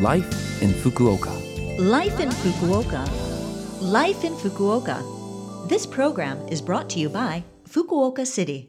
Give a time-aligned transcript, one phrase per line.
[0.00, 1.30] Life in Fukuoka.
[1.78, 3.08] Life in Fukuoka.
[3.80, 5.68] Life in Fukuoka.
[5.68, 8.68] This program is brought to you by Fukuoka City.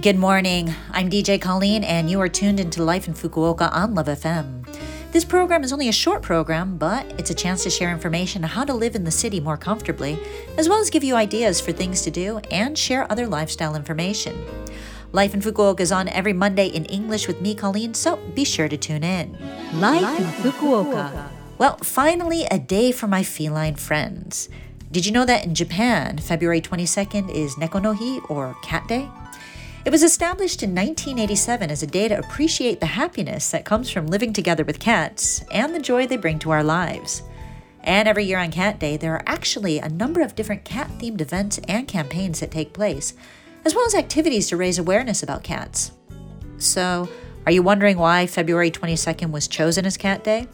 [0.00, 0.72] Good morning.
[0.92, 4.64] I'm DJ Colleen, and you are tuned into Life in Fukuoka on Love FM.
[5.10, 8.50] This program is only a short program, but it's a chance to share information on
[8.50, 10.20] how to live in the city more comfortably,
[10.56, 14.40] as well as give you ideas for things to do and share other lifestyle information.
[15.14, 18.66] Life in Fukuoka is on every Monday in English with me, Colleen, so be sure
[18.66, 19.36] to tune in.
[19.74, 21.28] Life, in Fukuoka.
[21.58, 24.48] Well, finally, a day for my feline friends.
[24.90, 29.06] Did you know that in Japan, February 22nd is Neko no Hi, or Cat Day?
[29.84, 34.06] It was established in 1987 as a day to appreciate the happiness that comes from
[34.06, 37.22] living together with cats and the joy they bring to our lives.
[37.80, 41.20] And every year on Cat Day, there are actually a number of different cat themed
[41.20, 43.12] events and campaigns that take place
[43.64, 45.92] as well as activities to raise awareness about cats.
[46.58, 47.08] So,
[47.46, 50.46] are you wondering why February 22nd was chosen as Cat Day?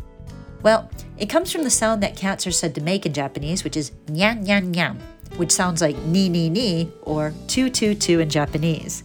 [0.63, 3.77] Well, it comes from the sound that cats are said to make in Japanese, which
[3.77, 4.97] is nyan nyan nyan,
[5.37, 9.05] which sounds like ni ni ni or tu tu tu in Japanese.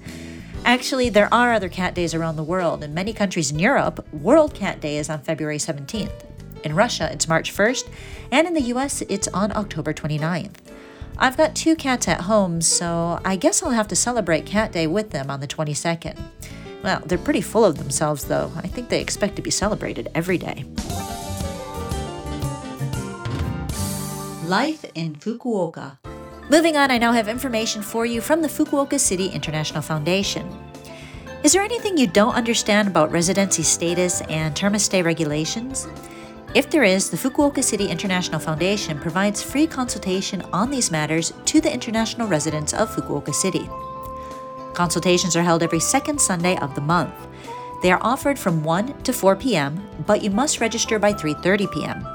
[0.66, 2.84] Actually, there are other cat days around the world.
[2.84, 6.24] In many countries in Europe, World Cat Day is on February 17th.
[6.64, 7.90] In Russia, it's March 1st,
[8.32, 10.73] and in the US, it's on October 29th.
[11.18, 14.88] I've got two cats at home, so I guess I'll have to celebrate Cat Day
[14.88, 16.18] with them on the 22nd.
[16.84, 18.52] Well, they're pretty full of themselves, though.
[18.58, 20.66] I think they expect to be celebrated every day.
[24.46, 25.98] Life in Fukuoka.
[26.50, 30.50] Moving on, I now have information for you from the Fukuoka City International Foundation.
[31.44, 35.88] Is there anything you don't understand about residency status and term of stay regulations?
[36.56, 41.60] If there is, the Fukuoka City International Foundation provides free consultation on these matters to
[41.60, 43.68] the international residents of Fukuoka City.
[44.76, 47.16] Consultations are held every second Sunday of the month.
[47.82, 52.06] They are offered from 1 to 4 p.m., but you must register by 3:30 p.m.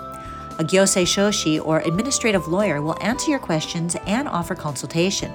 [0.60, 5.32] A gyosei shoshi or administrative lawyer will answer your questions and offer consultation.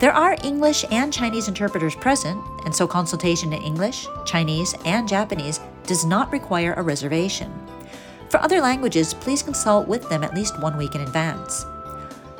[0.00, 5.60] There are English and Chinese interpreters present, and so consultation in English, Chinese, and Japanese
[5.86, 7.52] does not require a reservation.
[8.28, 11.66] For other languages, please consult with them at least one week in advance.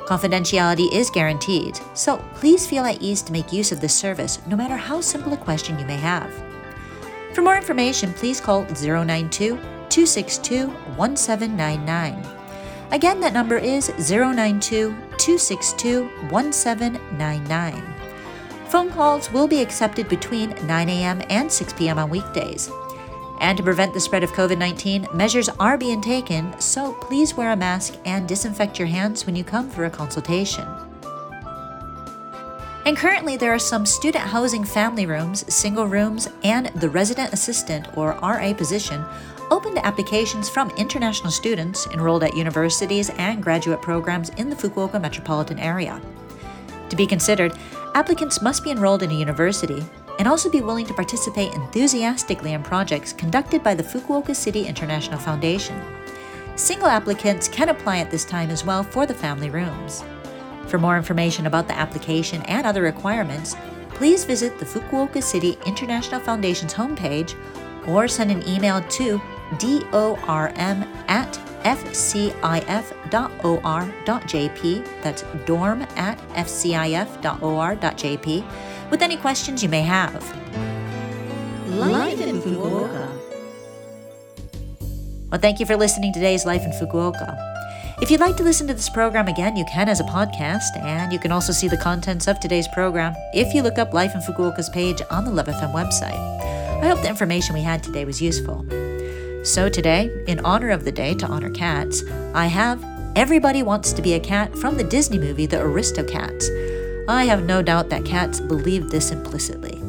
[0.05, 4.55] Confidentiality is guaranteed, so please feel at ease to make use of this service no
[4.55, 6.31] matter how simple a question you may have.
[7.33, 9.57] For more information, please call 092
[9.89, 12.35] 262 1799.
[12.91, 17.83] Again, that number is 092 262 1799.
[18.67, 21.21] Phone calls will be accepted between 9 a.m.
[21.29, 21.97] and 6 p.m.
[21.97, 22.69] on weekdays.
[23.39, 27.51] And to prevent the spread of COVID 19, measures are being taken, so please wear
[27.51, 30.67] a mask and disinfect your hands when you come for a consultation.
[32.85, 37.97] And currently, there are some student housing family rooms, single rooms, and the resident assistant
[37.97, 39.03] or RA position
[39.49, 45.01] open to applications from international students enrolled at universities and graduate programs in the Fukuoka
[45.01, 45.99] metropolitan area.
[46.89, 47.57] To be considered,
[47.95, 49.83] applicants must be enrolled in a university,
[50.19, 55.19] and also be willing to participate enthusiastically in projects conducted by the Fukuoka City International
[55.19, 55.79] Foundation.
[56.55, 60.03] Single applicants can apply at this time as well for the family rooms.
[60.67, 63.55] For more information about the application and other requirements,
[63.89, 67.35] please visit the Fukuoka City International Foundation's homepage
[67.87, 69.21] or send an email to
[69.59, 71.33] dorm at
[71.63, 72.31] fcif.or.jp.
[75.01, 77.25] That's dorm at fcif.or.jp
[78.95, 80.23] with any questions you may have.
[81.67, 83.09] Life in Fukuoka.
[85.29, 87.35] Well, thank you for listening to today's Life in Fukuoka.
[88.01, 91.11] If you'd like to listen to this program again, you can as a podcast, and
[91.11, 94.21] you can also see the contents of today's program if you look up Life in
[94.21, 96.15] Fukuoka's page on the Love FM website.
[96.81, 98.65] I hope the information we had today was useful.
[99.43, 102.01] So, today, in honor of the day to honor cats,
[102.33, 102.81] I have
[103.17, 106.64] Everybody Wants to Be a Cat from the Disney movie The Aristocats.
[107.07, 109.79] I have no doubt that cats believe this implicitly.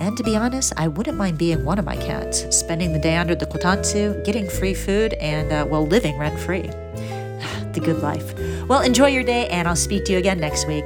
[0.00, 3.16] And to be honest, I wouldn't mind being one of my cats, spending the day
[3.16, 6.62] under the kotatsu, getting free food, and, uh, well, living rent free.
[7.72, 8.34] the good life.
[8.68, 10.84] Well, enjoy your day, and I'll speak to you again next week.